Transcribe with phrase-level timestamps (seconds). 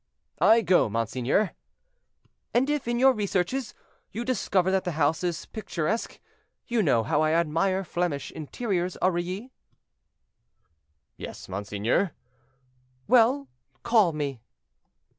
[0.39, 1.51] "I go, monseigneur."
[2.55, 3.75] "And if, in your researches,
[4.11, 9.51] you discover that the house is picturesque—you know how I admire Flemish interiors, Aurilly."
[11.17, 12.13] "Yes, monseigneur."
[13.07, 13.47] "Well!
[13.83, 14.41] call me."